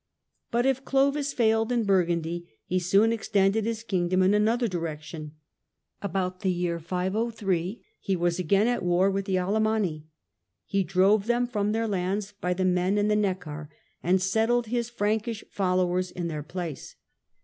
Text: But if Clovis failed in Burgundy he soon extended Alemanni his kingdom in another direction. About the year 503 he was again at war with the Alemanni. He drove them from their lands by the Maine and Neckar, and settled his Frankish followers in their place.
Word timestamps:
But 0.49 0.65
if 0.65 0.83
Clovis 0.83 1.31
failed 1.31 1.71
in 1.71 1.83
Burgundy 1.83 2.49
he 2.65 2.79
soon 2.79 3.13
extended 3.13 3.59
Alemanni 3.65 3.69
his 3.69 3.83
kingdom 3.83 4.23
in 4.23 4.33
another 4.33 4.67
direction. 4.67 5.33
About 6.01 6.39
the 6.39 6.51
year 6.51 6.79
503 6.79 7.85
he 7.99 8.15
was 8.15 8.39
again 8.39 8.65
at 8.67 8.81
war 8.81 9.11
with 9.11 9.25
the 9.25 9.37
Alemanni. 9.37 10.07
He 10.65 10.83
drove 10.83 11.27
them 11.27 11.45
from 11.45 11.71
their 11.71 11.87
lands 11.87 12.31
by 12.41 12.55
the 12.55 12.65
Maine 12.65 12.97
and 12.97 13.09
Neckar, 13.11 13.69
and 14.01 14.19
settled 14.19 14.65
his 14.65 14.89
Frankish 14.89 15.43
followers 15.51 16.09
in 16.09 16.29
their 16.29 16.41
place. 16.41 16.95